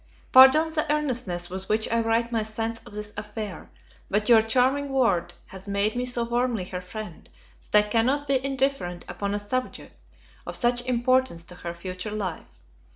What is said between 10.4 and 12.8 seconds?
of such importance to her future life.